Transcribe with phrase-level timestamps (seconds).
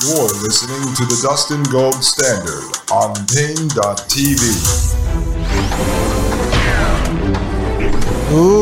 [0.00, 2.62] You're listening to the Dustin Gold Standard
[2.92, 4.38] on Paine.tv.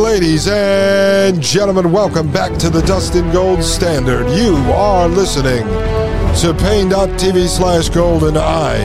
[0.03, 4.31] Ladies and gentlemen, welcome back to the Dustin Gold Standard.
[4.31, 5.65] You are listening
[6.41, 8.77] to Paine.tv slash gold, and I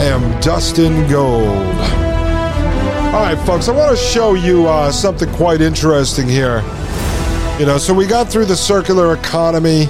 [0.00, 1.46] am Dustin Gold.
[3.08, 6.60] All right, folks, I want to show you uh, something quite interesting here.
[7.58, 9.88] You know, so we got through the circular economy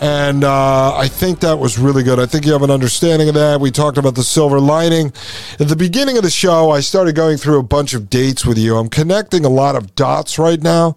[0.00, 2.18] and uh, I think that was really good.
[2.18, 3.60] I think you have an understanding of that.
[3.60, 5.12] We talked about the silver lining.
[5.58, 8.56] At the beginning of the show, I started going through a bunch of dates with
[8.56, 8.76] you.
[8.76, 10.96] I'm connecting a lot of dots right now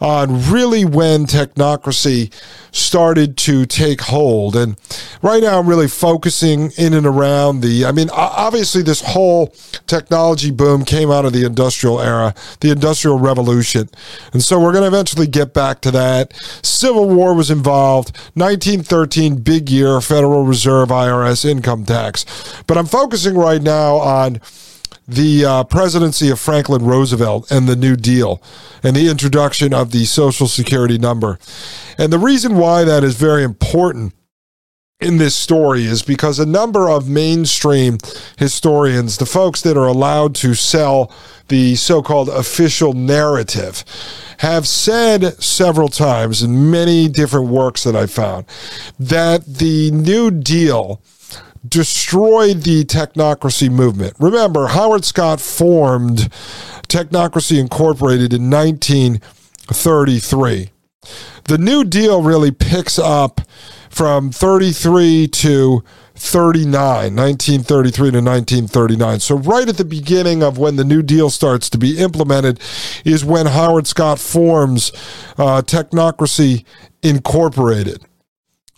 [0.00, 2.32] on really when technocracy
[2.72, 4.54] started to take hold.
[4.54, 4.76] And
[5.22, 9.54] right now, I'm really focusing in and around the, I mean, obviously, this whole
[9.86, 13.88] technology boom came out of the industrial era, the industrial revolution.
[14.32, 16.34] And so we're going to eventually get back to that.
[16.62, 18.16] Civil War was involved.
[18.34, 22.24] 1913, big year, Federal Reserve, IRS, income tax.
[22.66, 24.40] But I'm focusing right now on
[25.08, 28.42] the uh, presidency of Franklin Roosevelt and the New Deal
[28.82, 31.38] and the introduction of the Social Security number.
[31.98, 34.14] And the reason why that is very important
[35.00, 37.98] in this story is because a number of mainstream
[38.38, 41.12] historians, the folks that are allowed to sell
[41.48, 43.84] the so called official narrative,
[44.38, 48.46] have said several times in many different works that I found
[48.98, 51.00] that the New Deal
[51.68, 54.14] destroyed the technocracy movement.
[54.18, 56.30] Remember, Howard Scott formed
[56.88, 60.70] Technocracy Incorporated in 1933.
[61.44, 63.42] The New Deal really picks up
[63.90, 65.84] from 33 to
[66.16, 69.20] 39, 1933 to 1939.
[69.20, 72.60] So, right at the beginning of when the New Deal starts to be implemented
[73.04, 74.90] is when Howard Scott forms
[75.38, 76.64] uh, Technocracy
[77.02, 78.02] Incorporated.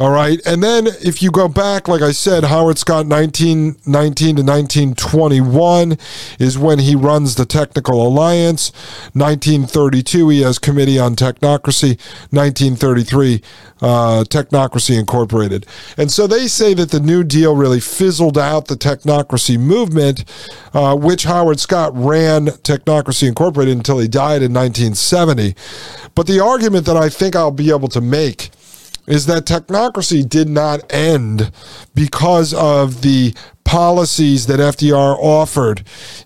[0.01, 0.41] All right.
[0.47, 5.99] And then if you go back, like I said, Howard Scott 1919 to 1921
[6.39, 8.71] is when he runs the Technical Alliance.
[9.15, 11.99] 1932, he has Committee on Technocracy.
[12.31, 13.43] 1933,
[13.81, 15.67] uh, Technocracy Incorporated.
[15.97, 20.25] And so they say that the New Deal really fizzled out the technocracy movement,
[20.75, 25.57] uh, which Howard Scott ran Technocracy Incorporated until he died in 1970.
[26.15, 28.53] But the argument that I think I'll be able to make
[29.09, 31.51] is that technocracy did not end
[31.95, 35.85] because of the policies that FDR offered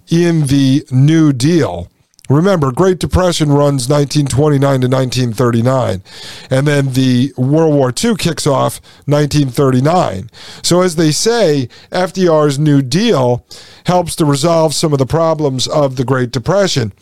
[0.09, 1.89] in the New Deal.
[2.29, 6.03] Remember, Great Depression runs 1929 to 1939,
[6.51, 10.31] and then the World War II kicks off 1939.
[10.63, 13.45] So, as they say, FDR's New Deal
[13.87, 16.93] helps to resolve some of the problems of the Great Depression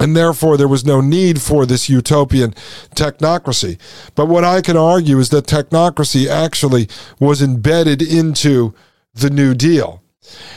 [0.00, 2.52] and therefore there was no need for this utopian
[2.96, 3.78] technocracy.
[4.16, 6.88] But what I can argue is that technocracy actually
[7.20, 8.74] was embedded into
[9.14, 10.02] the New Deal.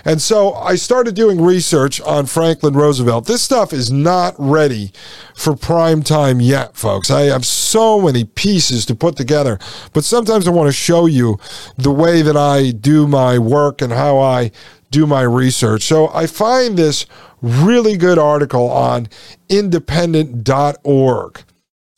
[0.05, 3.25] And so I started doing research on Franklin Roosevelt.
[3.25, 4.91] This stuff is not ready
[5.35, 7.09] for prime time yet, folks.
[7.09, 9.57] I have so many pieces to put together,
[9.93, 11.39] but sometimes I want to show you
[11.77, 14.51] the way that I do my work and how I
[14.93, 15.81] do my research.
[15.83, 17.05] So I find this
[17.41, 19.09] really good article on
[19.49, 21.43] independent.org.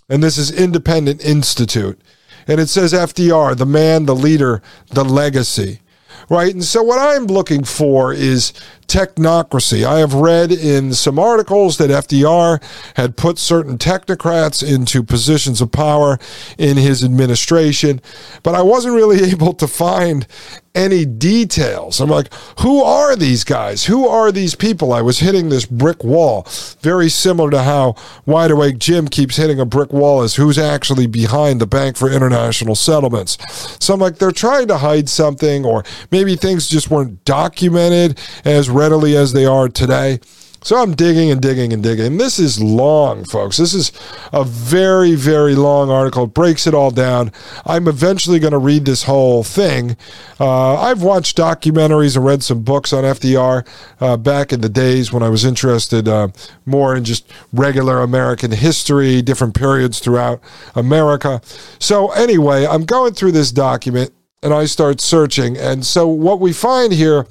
[0.10, 2.02] And this is Independent Institute.
[2.48, 4.62] And it says FDR, the man, the leader,
[4.92, 5.82] the legacy.
[6.30, 6.54] Right.
[6.54, 8.54] And so what I'm looking for is
[8.88, 9.86] technocracy.
[9.86, 12.62] I have read in some articles that FDR
[12.96, 16.20] had put certain technocrats into positions of power
[16.58, 18.02] in his administration,
[18.44, 20.28] but I wasn't really able to find
[20.76, 22.02] any details.
[22.02, 23.86] I'm like, who are these guys?
[23.86, 24.92] Who are these people?
[24.92, 26.46] I was hitting this brick wall,
[26.82, 27.96] very similar to how
[28.26, 32.12] Wide Awake Jim keeps hitting a brick wall as who's actually behind the Bank for
[32.12, 33.38] International Settlements.
[33.84, 38.70] So I'm like, they're trying to hide something, or maybe things just weren't documented as
[38.76, 40.20] readily as they are today.
[40.66, 42.18] So I'm digging and digging and digging.
[42.18, 43.58] This is long, folks.
[43.58, 43.92] This is
[44.34, 46.24] a very, very long article.
[46.24, 47.32] It breaks it all down.
[47.68, 49.96] I'm eventually going to read this whole thing.
[50.40, 53.68] Uh, I've watched documentaries and read some books on FDR
[54.02, 56.30] uh, back in the days when I was interested uh,
[56.66, 60.42] more in just regular American history, different periods throughout
[60.74, 61.42] America.
[61.78, 64.14] So, anyway, I'm going through this document
[64.46, 65.58] and I start searching.
[65.58, 67.26] And so what we find here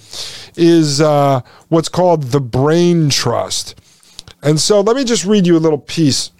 [0.56, 3.80] is uh, what's called the brain trust.
[4.42, 6.32] And so let me just read you a little piece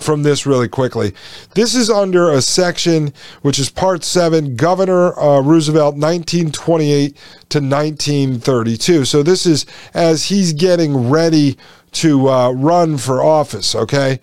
[0.00, 1.14] from this really quickly.
[1.54, 7.16] This is under a section which is part seven, Governor uh, Roosevelt, 1928
[7.50, 9.04] to 1932.
[9.04, 11.56] So this is as he's getting ready
[11.92, 14.18] to uh, run for office, okay?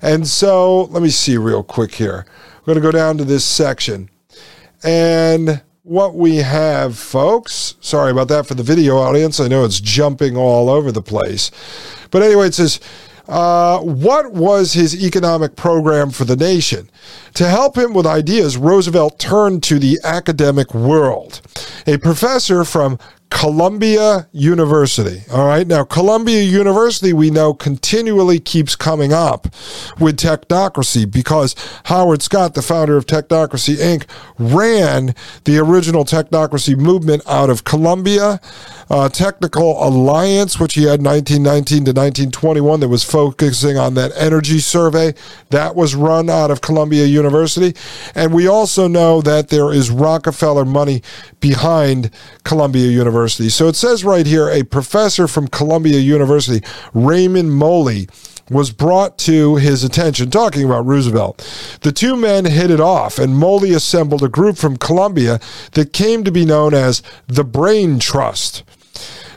[0.00, 2.24] And so let me see real quick here.
[2.60, 4.10] We're going to go down to this section.
[4.84, 9.40] And what we have, folks, sorry about that for the video audience.
[9.40, 11.50] I know it's jumping all over the place.
[12.10, 12.80] But anyway, it says,
[13.26, 16.90] uh, what was his economic program for the nation?
[17.34, 21.40] To help him with ideas, Roosevelt turned to the academic world.
[21.86, 22.98] A professor from
[23.34, 25.22] Columbia University.
[25.32, 25.66] All right.
[25.66, 29.48] Now, Columbia University, we know, continually keeps coming up
[29.98, 34.06] with technocracy because Howard Scott, the founder of Technocracy Inc.,
[34.38, 38.40] ran the original technocracy movement out of Columbia.
[38.88, 44.60] Uh, Technical Alliance, which he had 1919 to 1921, that was focusing on that energy
[44.60, 45.12] survey,
[45.50, 47.74] that was run out of Columbia University.
[48.14, 51.02] And we also know that there is Rockefeller money
[51.40, 52.10] behind
[52.44, 53.48] Columbia University.
[53.48, 58.08] So it says right here a professor from Columbia University, Raymond Moley,
[58.50, 61.38] was brought to his attention talking about Roosevelt.
[61.80, 65.40] The two men hit it off, and Moley assembled a group from Columbia
[65.72, 68.62] that came to be known as the Brain Trust.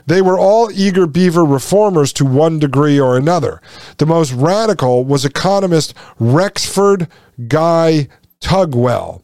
[0.06, 3.60] They were all eager beaver reformers to one degree or another.
[3.98, 7.08] The most radical was economist Rexford
[7.46, 8.08] Guy
[8.40, 9.22] Tugwell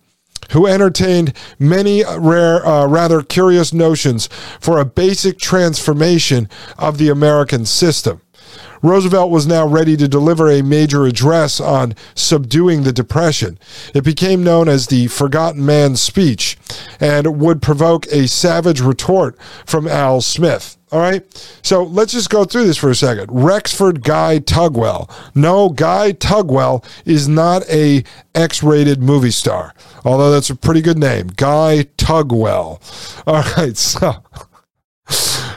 [0.53, 4.29] who entertained many rare, uh, rather curious notions
[4.61, 6.49] for a basic transformation
[6.79, 8.21] of the American system.
[8.83, 13.59] Roosevelt was now ready to deliver a major address on subduing the Depression.
[13.95, 16.59] It became known as the Forgotten Man's Speech
[17.01, 20.77] and would provoke a savage retort from Al Smith.
[20.95, 21.25] All right.
[21.63, 23.29] So let's just go through this for a second.
[23.29, 25.11] Rexford Guy Tugwell.
[25.35, 29.75] No, Guy Tugwell is not a X-rated movie star,
[30.05, 31.27] although that's a pretty good name.
[31.35, 32.81] Guy Tugwell.
[33.27, 33.77] All right.
[33.95, 34.23] So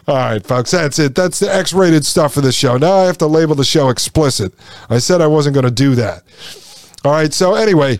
[0.07, 1.15] all right, folks, that's it.
[1.15, 2.77] That's the X rated stuff for this show.
[2.77, 4.53] Now I have to label the show explicit.
[4.89, 6.23] I said I wasn't going to do that.
[7.03, 7.99] All right, so anyway.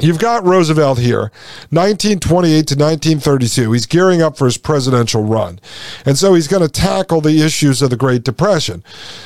[0.00, 1.30] You've got Roosevelt here,
[1.70, 3.70] 1928 to 1932.
[3.70, 5.60] He's gearing up for his presidential run.
[6.04, 8.82] And so he's going to tackle the issues of the Great Depression.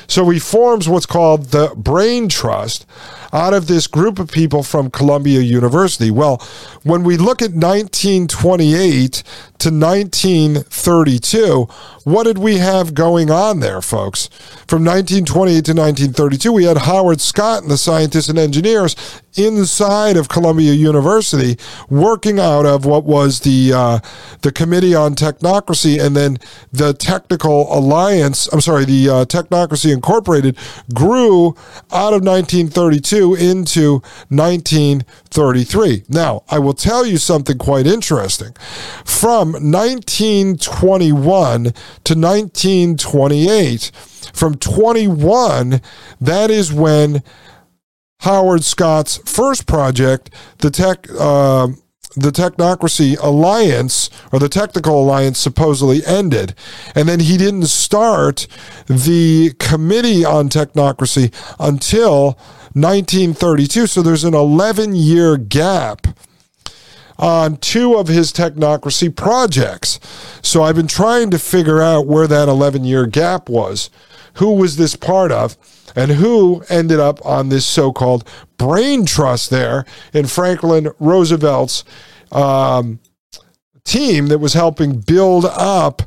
[0.06, 2.84] So he forms what's called the Brain Trust
[3.32, 6.10] out of this group of people from Columbia University.
[6.10, 6.42] Well,
[6.82, 9.22] when we look at 1928
[9.58, 11.68] to 1932,
[12.04, 14.28] what did we have going on there, folks?
[14.68, 18.94] From 1928 to 1932, we had Howard Scott and the scientists and engineers
[19.36, 21.58] inside of Columbia University
[21.90, 23.98] working out of what was the uh,
[24.42, 26.38] the Committee on Technocracy and then
[26.72, 28.48] the Technical Alliance.
[28.52, 30.56] I'm sorry, the uh, Technocracy Incorporated
[30.94, 31.48] grew
[31.92, 36.04] out of 1932 into 1933.
[36.08, 38.54] Now, I will tell you something quite interesting.
[39.04, 43.92] From 1921 to 1928,
[44.32, 45.80] from 21,
[46.20, 47.22] that is when
[48.20, 51.06] Howard Scott's first project, the tech.
[51.18, 51.68] Uh,
[52.16, 56.54] the Technocracy Alliance or the Technical Alliance supposedly ended.
[56.94, 58.46] And then he didn't start
[58.86, 62.38] the Committee on Technocracy until
[62.76, 63.86] 1932.
[63.86, 66.06] So there's an 11 year gap
[67.18, 69.98] on two of his technocracy projects.
[70.42, 73.88] So I've been trying to figure out where that 11 year gap was.
[74.34, 75.56] Who was this part of?
[75.96, 78.28] And who ended up on this so called
[78.58, 81.82] brain trust there in Franklin Roosevelt's
[82.30, 83.00] um,
[83.84, 86.02] team that was helping build up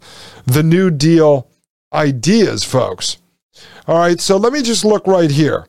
[0.45, 1.49] the New Deal
[1.91, 3.17] ideas, folks?
[3.87, 5.65] All right, so let me just look right here.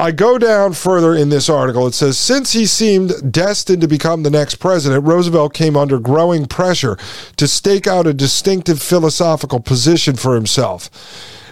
[0.00, 1.86] I go down further in this article.
[1.86, 6.46] It says Since he seemed destined to become the next president, Roosevelt came under growing
[6.46, 6.96] pressure
[7.36, 10.88] to stake out a distinctive philosophical position for himself.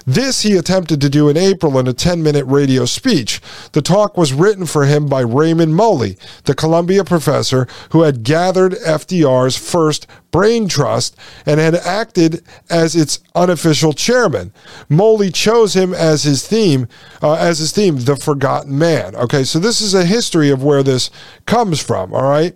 [0.09, 3.43] This he attempted to do in April in a 10 minute radio speech.
[3.73, 8.73] The talk was written for him by Raymond Moley, the Columbia professor who had gathered
[8.73, 14.51] FDR's first brain trust and had acted as its unofficial chairman.
[14.89, 16.89] Moley chose him as his theme,
[17.21, 19.15] uh, as his theme, the forgotten man.
[19.15, 21.11] Okay, so this is a history of where this
[21.45, 22.15] comes from.
[22.15, 22.55] All right.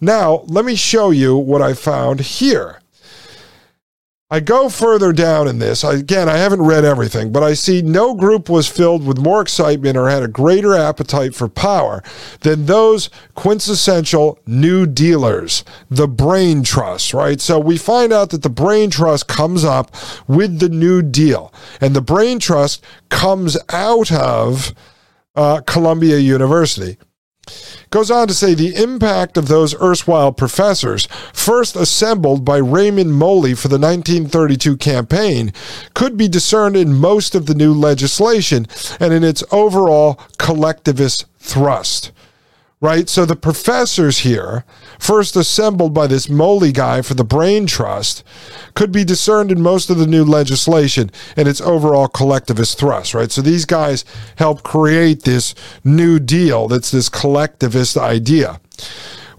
[0.00, 2.80] Now, let me show you what I found here.
[4.28, 5.84] I go further down in this.
[5.84, 9.40] I, again, I haven't read everything, but I see no group was filled with more
[9.40, 12.02] excitement or had a greater appetite for power
[12.40, 17.40] than those quintessential New Dealers, the Brain Trust, right?
[17.40, 19.94] So we find out that the Brain Trust comes up
[20.26, 24.74] with the New Deal, and the Brain Trust comes out of
[25.36, 26.96] uh, Columbia University.
[27.90, 33.54] Goes on to say the impact of those erstwhile professors, first assembled by Raymond Moley
[33.54, 35.52] for the 1932 campaign,
[35.94, 38.66] could be discerned in most of the new legislation
[38.98, 42.10] and in its overall collectivist thrust
[42.80, 43.08] right?
[43.08, 44.64] So the professors here,
[44.98, 48.22] first assembled by this Moley guy for the Brain Trust,
[48.74, 53.30] could be discerned in most of the new legislation and its overall collectivist thrust, right?
[53.30, 54.04] So these guys
[54.36, 55.54] helped create this
[55.84, 58.60] new deal that's this collectivist idea.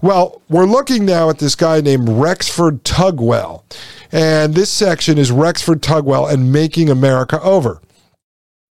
[0.00, 3.64] Well, we're looking now at this guy named Rexford Tugwell.
[4.12, 7.80] And this section is Rexford Tugwell and Making America Over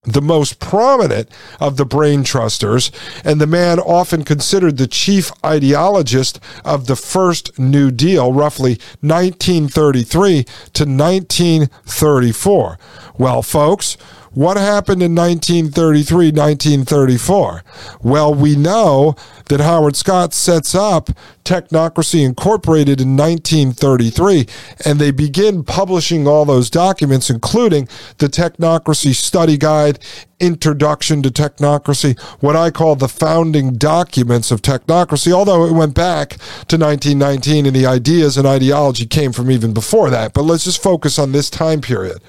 [0.08, 2.92] the most prominent of the brain trusters,
[3.24, 10.44] and the man often considered the chief ideologist of the first New Deal, roughly 1933
[10.74, 12.80] to 1934.
[13.18, 13.98] Well, folks,
[14.32, 17.64] what happened in 1933, 1934?
[18.04, 19.16] Well, we know
[19.50, 21.10] that Howard Scott sets up
[21.44, 24.48] Technocracy Incorporated in 1933,
[24.86, 27.88] and they begin publishing all those documents, including
[28.18, 30.00] the Technocracy Study Guide,
[30.40, 36.32] Introduction to Technocracy, what I call the founding documents of technocracy, although it went back
[36.68, 40.34] to 1919 and the ideas and ideology came from even before that.
[40.34, 42.20] But let's just focus on this time period.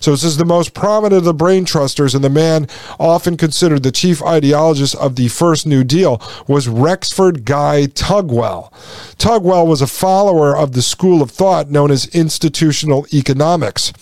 [0.00, 2.66] So this is the most prominent of the brain trusters and the man
[2.98, 6.20] often considered the chief ideologist of the first New Deal
[6.54, 8.72] was Rexford Guy Tugwell.
[9.18, 13.92] Tugwell was a follower of the school of thought known as institutional economics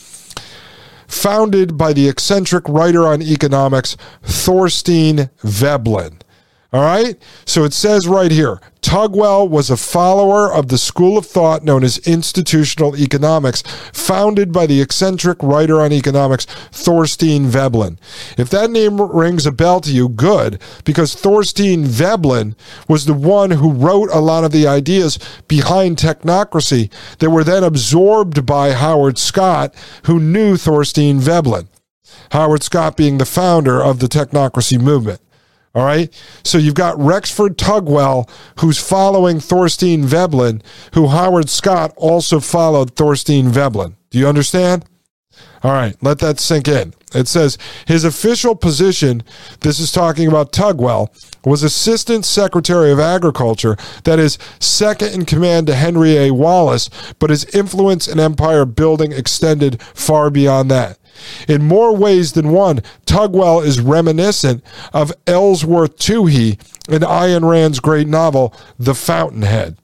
[1.06, 6.21] founded by the eccentric writer on economics, Thorstein Veblen.
[6.72, 7.16] All right?
[7.44, 11.84] So it says right here Tugwell was a follower of the school of thought known
[11.84, 13.62] as institutional economics,
[13.92, 17.98] founded by the eccentric writer on economics, Thorstein Veblen.
[18.36, 22.56] If that name rings a bell to you, good, because Thorstein Veblen
[22.88, 27.62] was the one who wrote a lot of the ideas behind technocracy that were then
[27.62, 29.74] absorbed by Howard Scott,
[30.04, 31.68] who knew Thorstein Veblen.
[32.32, 35.20] Howard Scott being the founder of the technocracy movement.
[35.74, 36.12] All right.
[36.44, 38.28] So you've got Rexford Tugwell,
[38.60, 40.62] who's following Thorstein Veblen,
[40.94, 43.96] who Howard Scott also followed Thorstein Veblen.
[44.10, 44.84] Do you understand?
[45.62, 45.96] All right.
[46.02, 46.92] Let that sink in.
[47.14, 49.22] It says his official position,
[49.60, 51.08] this is talking about Tugwell,
[51.44, 56.30] was Assistant Secretary of Agriculture, that is, second in command to Henry A.
[56.30, 56.88] Wallace,
[57.18, 60.98] but his influence and empire building extended far beyond that.
[61.48, 68.08] In more ways than one, Tugwell is reminiscent of Ellsworth Toohey in Ayn Rand's great
[68.08, 69.76] novel, The Fountainhead.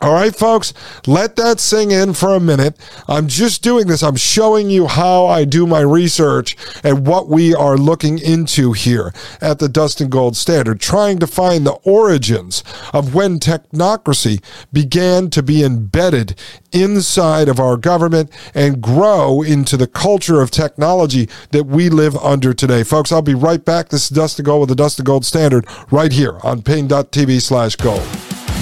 [0.00, 0.74] All right, folks,
[1.06, 2.76] let that sing in for a minute.
[3.08, 4.02] I'm just doing this.
[4.02, 9.14] I'm showing you how I do my research and what we are looking into here
[9.40, 15.42] at the Dustin Gold Standard, trying to find the origins of when technocracy began to
[15.42, 16.38] be embedded
[16.72, 22.52] inside of our government and grow into the culture of technology that we live under
[22.52, 22.82] today.
[22.82, 23.88] Folks, I'll be right back.
[23.88, 28.02] This is Dustin Gold with the Dustin Gold Standard right here on paine.tv slash gold.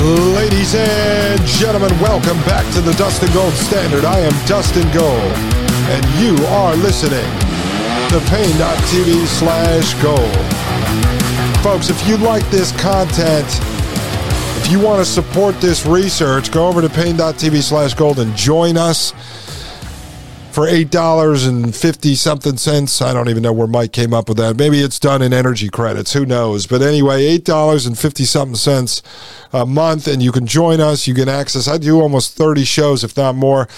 [0.00, 4.04] Ladies and gentlemen, welcome back to the Dustin Gold Standard.
[4.04, 5.32] I am Dustin Gold,
[5.90, 7.28] and you are listening
[8.10, 11.62] to Paine.tv slash gold.
[11.64, 13.44] Folks, if you like this content,
[14.62, 18.76] if you want to support this research, go over to Paine.tv slash gold and join
[18.76, 19.12] us.
[20.52, 23.00] For eight dollars and fifty something cents.
[23.00, 24.56] I don't even know where Mike came up with that.
[24.56, 26.12] Maybe it's done in energy credits.
[26.12, 26.66] Who knows?
[26.66, 29.02] But anyway, eight dollars and fifty something cents
[29.52, 31.06] a month, and you can join us.
[31.06, 31.68] You can access.
[31.68, 33.68] I do almost thirty shows, if not more,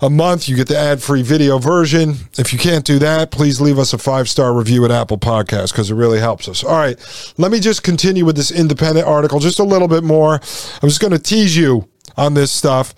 [0.00, 0.48] a month.
[0.48, 2.14] You get the ad-free video version.
[2.38, 5.90] If you can't do that, please leave us a five-star review at Apple Podcasts because
[5.90, 6.64] it really helps us.
[6.64, 6.98] All right,
[7.36, 10.34] let me just continue with this independent article just a little bit more.
[10.34, 12.94] I'm just going to tease you on this stuff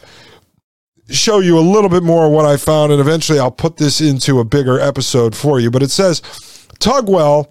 [1.10, 4.00] show you a little bit more of what I found, and eventually I'll put this
[4.00, 5.70] into a bigger episode for you.
[5.70, 6.20] But it says
[6.78, 7.48] Tugwell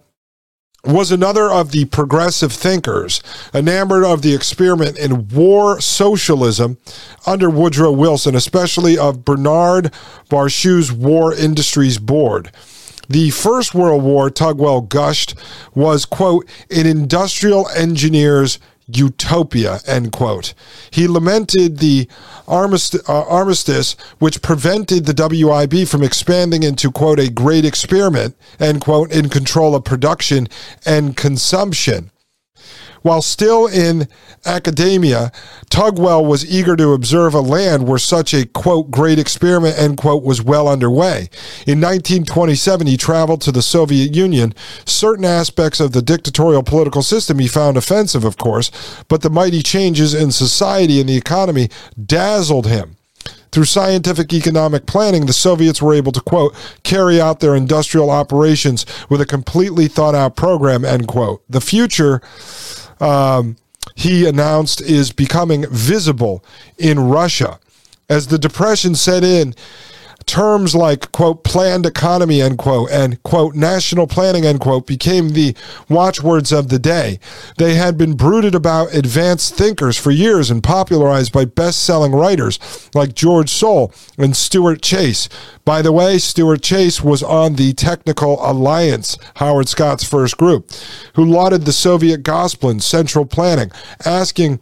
[0.83, 3.21] was another of the progressive thinkers
[3.53, 6.77] enamored of the experiment in war socialism
[7.25, 9.91] under Woodrow Wilson, especially of Bernard
[10.29, 12.51] Barshew's War Industries Board.
[13.09, 15.33] The First World War, Tugwell gushed,
[15.73, 20.53] was, quote, an industrial engineer's utopia, end quote.
[20.91, 22.07] He lamented the
[22.47, 28.81] armistice, uh, armistice, which prevented the WIB from expanding into, quote, a great experiment, end
[28.81, 30.47] quote, in control of production
[30.85, 32.11] and consumption.
[33.01, 34.07] While still in
[34.45, 35.31] academia,
[35.69, 40.23] Tugwell was eager to observe a land where such a quote great experiment end quote
[40.23, 41.29] was well underway.
[41.65, 44.53] In 1927, he traveled to the Soviet Union.
[44.85, 48.71] Certain aspects of the dictatorial political system he found offensive, of course,
[49.07, 51.69] but the mighty changes in society and the economy
[52.05, 52.97] dazzled him.
[53.51, 58.85] Through scientific economic planning, the Soviets were able to, quote, carry out their industrial operations
[59.09, 61.41] with a completely thought out program, end quote.
[61.49, 62.21] The future
[62.99, 63.57] um,
[63.95, 66.43] he announced is becoming visible
[66.77, 67.59] in Russia.
[68.09, 69.53] As the Depression set in,
[70.27, 75.55] terms like quote planned economy end quote and quote national planning end quote became the
[75.89, 77.19] watchwords of the day.
[77.57, 82.59] They had been brooded about advanced thinkers for years and popularized by best-selling writers
[82.93, 85.29] like george soule and stuart chase.
[85.65, 90.69] By the way stuart chase was on the technical alliance howard scott's first group
[91.15, 93.71] who lauded the soviet gospel in central planning
[94.05, 94.59] asking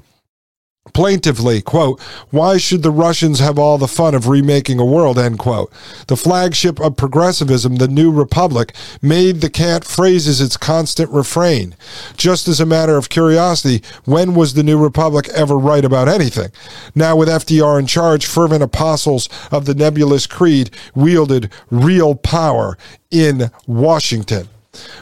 [0.96, 2.00] plaintively, quote,
[2.32, 5.70] why should the Russians have all the fun of remaking a world, end quote.
[6.08, 11.75] The flagship of progressivism, the New Republic, made the cant phrases its constant refrain.
[12.16, 16.52] Just as a matter of curiosity, when was the New Republic ever right about anything?
[16.96, 22.78] Now with FDR in charge, fervent apostles of the nebulous creed wielded real power
[23.12, 24.48] in Washington.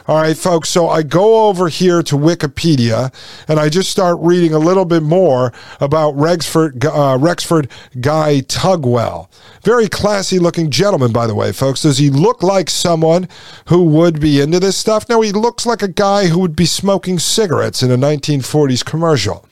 [0.06, 0.68] All right, folks.
[0.68, 3.12] So I go over here to Wikipedia
[3.48, 9.28] and I just start reading a little bit more about Rexford, uh, Rexford Guy Tugwell.
[9.62, 11.82] Very classy looking gentleman, by the way, folks.
[11.82, 13.28] Does he look like someone
[13.68, 15.08] who would be into this stuff?
[15.08, 19.46] No, he looks like a guy who would be smoking cigarettes in a 1940s commercial.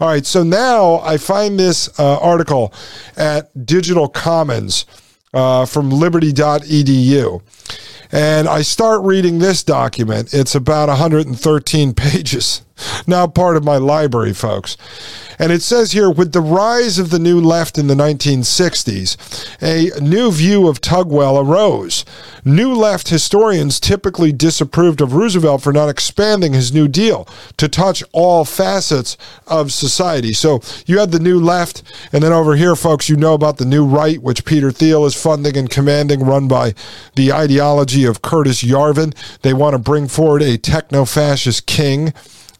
[0.00, 2.72] All right, so now I find this uh, article
[3.16, 4.86] at Digital Commons
[5.34, 7.42] uh, from liberty.edu.
[8.12, 10.34] And I start reading this document.
[10.34, 12.62] It's about 113 pages.
[13.06, 14.76] Now part of my library, folks.
[15.42, 19.16] And it says here with the rise of the new left in the 1960s,
[19.60, 22.04] a new view of Tugwell arose.
[22.44, 27.26] New left historians typically disapproved of Roosevelt for not expanding his New Deal
[27.56, 29.16] to touch all facets
[29.48, 30.32] of society.
[30.32, 33.64] So you had the new left, and then over here, folks, you know about the
[33.64, 36.72] new right, which Peter Thiel is funding and commanding, run by
[37.16, 39.12] the ideology of Curtis Yarvin.
[39.40, 42.14] They want to bring forward a techno fascist king.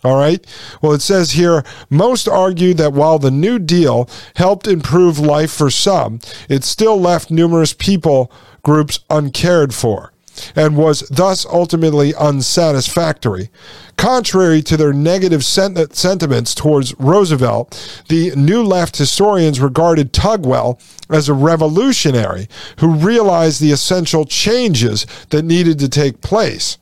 [0.05, 0.45] All right.
[0.81, 5.71] Well, it says here most argue that while the New Deal helped improve life for
[5.71, 10.12] some, it still left numerous people groups uncared for
[10.57, 13.51] and was thus ultimately unsatisfactory.
[13.97, 21.29] Contrary to their negative sent- sentiments towards Roosevelt, the New Left historians regarded Tugwell as
[21.29, 26.79] a revolutionary who realized the essential changes that needed to take place.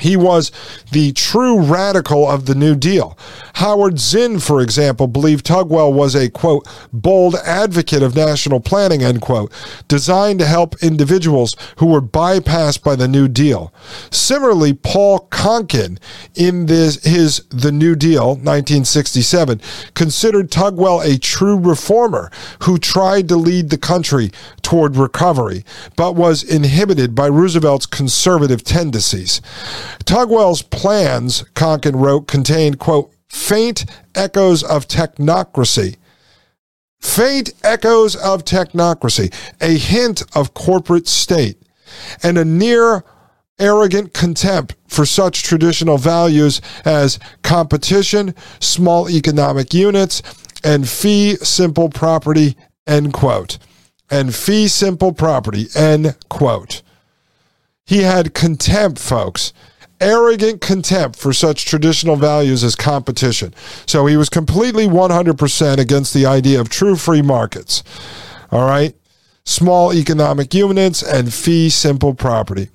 [0.00, 0.52] He was
[0.92, 3.18] the true radical of the New Deal.
[3.54, 9.20] Howard Zinn, for example, believed Tugwell was a, quote, bold advocate of national planning, end
[9.20, 9.52] quote,
[9.88, 13.72] designed to help individuals who were bypassed by the New Deal.
[14.12, 15.98] Similarly, Paul Conkin,
[16.36, 19.60] in this, his The New Deal, 1967,
[19.94, 22.30] considered Tugwell a true reformer
[22.62, 24.30] who tried to lead the country
[24.62, 25.64] toward recovery,
[25.96, 29.40] but was inhibited by Roosevelt's conservative tendencies.
[30.04, 35.96] Tugwell's plans, Conkin wrote, contained, quote, faint echoes of technocracy.
[37.00, 41.62] Faint echoes of technocracy, a hint of corporate state,
[42.22, 43.04] and a near
[43.58, 50.22] arrogant contempt for such traditional values as competition, small economic units,
[50.64, 53.58] and fee simple property, end quote.
[54.10, 56.80] and fee simple property, end quote.
[57.84, 59.52] He had contempt, folks
[60.00, 63.54] arrogant contempt for such traditional values as competition.
[63.86, 67.82] So he was completely 100% against the idea of true free markets.
[68.50, 68.94] All right?
[69.48, 72.68] Small economic units and fee simple property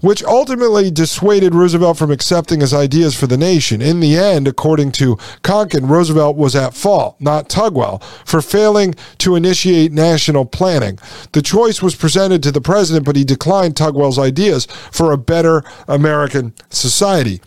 [0.00, 3.80] which ultimately dissuaded Roosevelt from accepting his ideas for the nation.
[3.80, 9.34] In the end, according to Conkin, Roosevelt was at fault, not Tugwell, for failing to
[9.34, 10.98] initiate national planning.
[11.32, 15.64] The choice was presented to the president, but he declined Tugwell's ideas for a better
[15.88, 17.40] American society.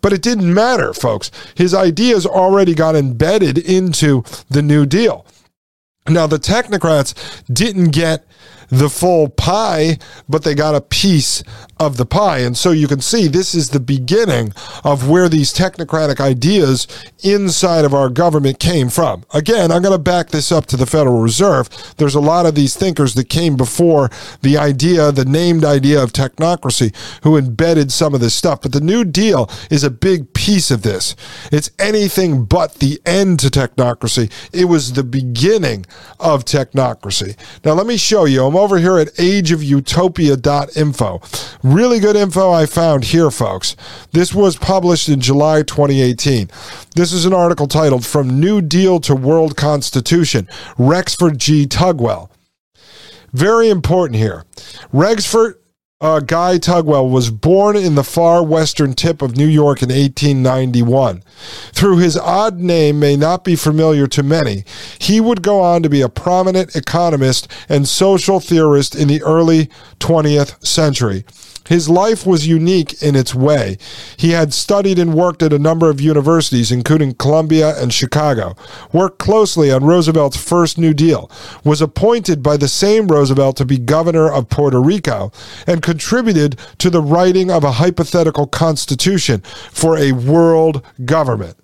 [0.00, 1.30] But it didn't matter, folks.
[1.54, 5.24] His ideas already got embedded into the New Deal.
[6.08, 8.26] Now, the technocrats didn't get
[8.72, 11.44] the full pie, but they got a piece
[11.78, 12.38] of the pie.
[12.38, 16.86] And so you can see this is the beginning of where these technocratic ideas
[17.22, 19.24] inside of our government came from.
[19.34, 21.68] Again, I'm going to back this up to the Federal Reserve.
[21.98, 26.12] There's a lot of these thinkers that came before the idea, the named idea of
[26.12, 28.62] technocracy, who embedded some of this stuff.
[28.62, 31.14] But the New Deal is a big piece of this.
[31.50, 34.32] It's anything but the end to technocracy.
[34.50, 35.84] It was the beginning
[36.18, 37.36] of technocracy.
[37.66, 38.46] Now, let me show you.
[38.46, 41.20] I'm over here at ageofutopia.info.
[41.62, 43.76] Really good info I found here, folks.
[44.12, 46.50] This was published in July 2018.
[46.94, 50.48] This is an article titled From New Deal to World Constitution
[50.78, 51.66] Rexford G.
[51.66, 52.30] Tugwell.
[53.32, 54.44] Very important here.
[54.92, 55.61] Rexford
[56.02, 61.22] uh, Guy Tugwell was born in the far western tip of New York in 1891.
[61.72, 64.64] Through his odd name may not be familiar to many,
[64.98, 69.70] he would go on to be a prominent economist and social theorist in the early
[70.00, 71.24] 20th century.
[71.68, 73.78] His life was unique in its way.
[74.16, 78.56] He had studied and worked at a number of universities, including Columbia and Chicago,
[78.92, 81.30] worked closely on Roosevelt's first New Deal,
[81.64, 85.32] was appointed by the same Roosevelt to be governor of Puerto Rico,
[85.66, 91.56] and contributed to the writing of a hypothetical constitution for a world government.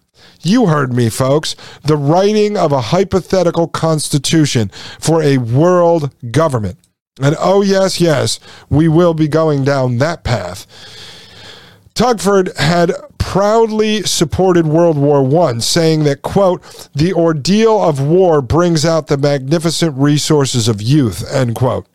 [0.42, 1.56] You heard me, folks.
[1.82, 6.78] The writing of a hypothetical constitution for a world government.
[7.20, 8.38] And oh, yes, yes,
[8.70, 10.66] we will be going down that path.
[11.94, 16.62] Tugford had proudly supported World War I, saying that, quote,
[16.94, 21.86] the ordeal of war brings out the magnificent resources of youth, end quote.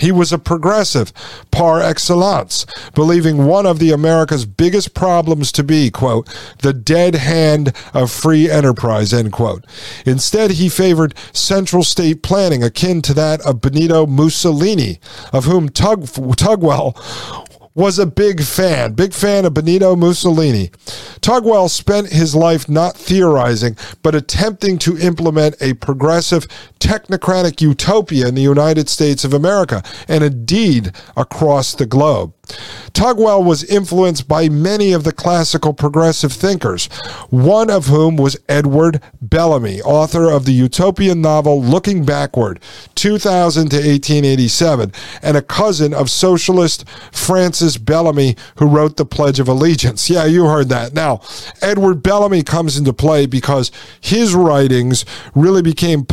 [0.00, 1.12] He was a progressive
[1.50, 6.28] par excellence, believing one of the America's biggest problems to be, quote,
[6.62, 9.64] the dead hand of free enterprise, end quote.
[10.06, 14.98] Instead, he favored central state planning akin to that of Benito Mussolini,
[15.32, 16.96] of whom Tug, Tugwell
[17.74, 20.70] was a big fan, big fan of Benito Mussolini.
[21.20, 26.46] Tugwell spent his life not theorizing, but attempting to implement a progressive
[26.80, 32.34] technocratic utopia in the United States of America, and indeed across the globe.
[32.92, 36.86] Tugwell was influenced by many of the classical progressive thinkers,
[37.30, 42.60] one of whom was Edward Bellamy, author of the utopian novel Looking Backward,
[42.96, 49.48] 2000 to 1887, and a cousin of socialist Francis Bellamy, who wrote the Pledge of
[49.48, 50.10] Allegiance.
[50.10, 50.92] Yeah, you heard that.
[50.92, 51.20] Now,
[51.62, 56.04] Edward Bellamy comes into play because his writings really became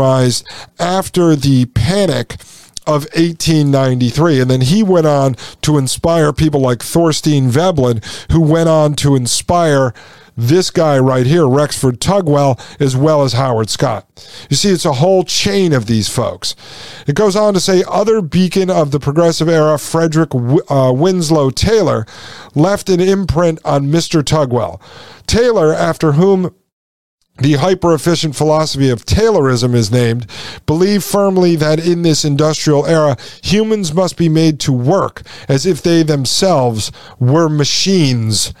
[0.00, 0.46] popularized
[0.78, 2.34] after the panic
[2.86, 4.40] of 1893.
[4.40, 8.00] And then he went on to inspire people like Thorstein Veblen,
[8.32, 9.92] who went on to inspire
[10.36, 14.06] this guy right here, Rexford Tugwell, as well as Howard Scott.
[14.48, 16.56] You see, it's a whole chain of these folks.
[17.06, 22.06] It goes on to say other beacon of the progressive era, Frederick uh, Winslow Taylor,
[22.54, 24.22] left an imprint on Mr.
[24.22, 24.80] Tugwell.
[25.26, 26.54] Taylor, after whom
[27.40, 30.26] the hyper efficient philosophy of Taylorism is named,
[30.66, 35.82] believe firmly that in this industrial era, humans must be made to work as if
[35.82, 38.52] they themselves were machines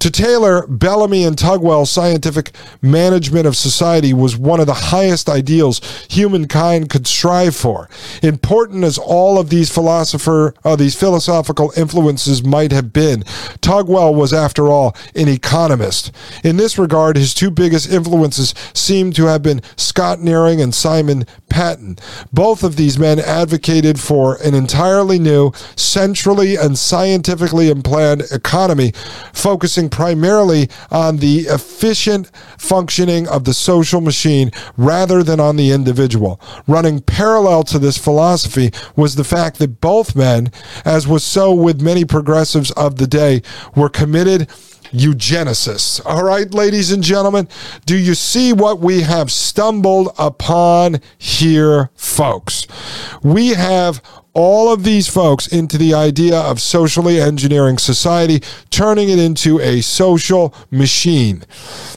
[0.00, 5.80] to Taylor, Bellamy and Tugwell's scientific management of society was one of the highest ideals
[6.08, 7.88] humankind could strive for.
[8.22, 13.22] Important as all of these philosopher, uh, these philosophical influences might have been,
[13.60, 16.12] Tugwell was, after all, an economist.
[16.44, 21.26] In this regard, his two biggest influences seem to have been Scott Nearing and Simon
[21.48, 21.96] Patten.
[22.32, 28.92] Both of these men advocated for an entirely new, centrally and scientifically planned economy,
[29.32, 35.72] focusing focusing primarily on the efficient functioning of the social machine rather than on the
[35.72, 36.40] individual.
[36.66, 40.50] Running parallel to this philosophy was the fact that both men,
[40.84, 43.42] as was so with many progressives of the day,
[43.74, 44.48] were committed
[44.92, 46.00] eugenicists.
[46.04, 47.48] All right, ladies and gentlemen,
[47.86, 52.66] do you see what we have stumbled upon here, folks?
[53.22, 54.00] We have
[54.36, 59.80] all of these folks into the idea of socially engineering society, turning it into a
[59.80, 61.42] social machine.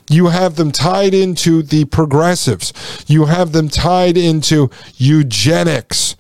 [0.10, 2.72] You have them tied into the progressives.
[3.08, 6.16] You have them tied into eugenics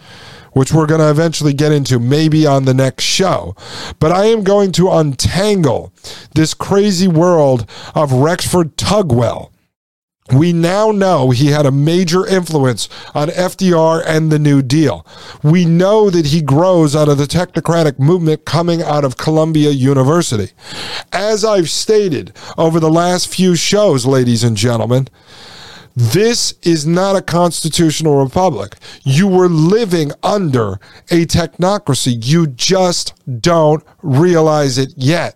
[0.52, 3.56] which we're going to eventually get into maybe on the next show.
[4.00, 5.94] But I am going to untangle
[6.34, 9.52] this crazy world of Rexford Tugwell.
[10.34, 15.06] We now know he had a major influence on FDR and the New Deal.
[15.44, 20.52] We know that he grows out of the technocratic movement coming out of Columbia University.
[21.12, 25.08] As I've stated over the last few shows, ladies and gentlemen,
[25.96, 28.76] this is not a constitutional republic.
[29.04, 32.24] You were living under a technocracy.
[32.24, 35.36] You just don't realize it yet.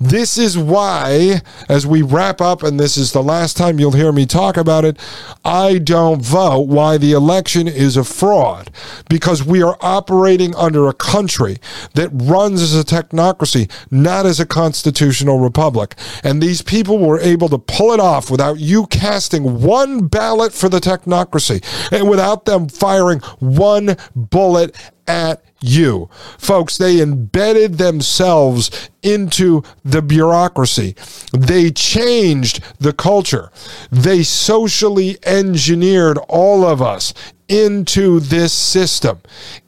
[0.00, 4.12] This is why, as we wrap up, and this is the last time you'll hear
[4.12, 4.98] me talk about it,
[5.44, 8.70] I don't vote why the election is a fraud.
[9.08, 11.58] Because we are operating under a country
[11.94, 15.94] that runs as a technocracy, not as a constitutional republic.
[16.22, 20.68] And these people were able to pull it off without you casting one ballot for
[20.68, 24.74] the technocracy and without them firing one bullet
[25.10, 26.08] at you.
[26.38, 30.94] Folks, they embedded themselves into the bureaucracy.
[31.32, 33.50] They changed the culture.
[33.90, 37.12] They socially engineered all of us
[37.48, 39.20] into this system.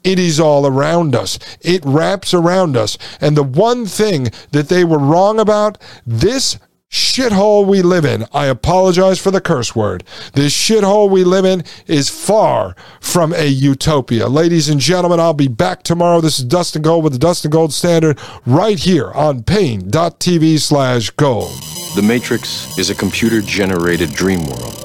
[0.03, 1.37] It is all around us.
[1.61, 2.97] It wraps around us.
[3.19, 5.77] And the one thing that they were wrong about,
[6.07, 6.57] this
[6.93, 10.03] shithole we live in, I apologize for the curse word.
[10.33, 14.27] This shithole we live in is far from a utopia.
[14.27, 16.21] Ladies and gentlemen, I'll be back tomorrow.
[16.21, 21.51] This is Dustin Gold with the Dustin Gold Standard right here on paine.tv slash gold.
[21.95, 24.79] The Matrix is a computer generated dream world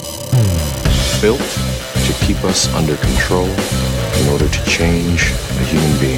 [1.21, 6.18] built to keep us under control in order to change a human being.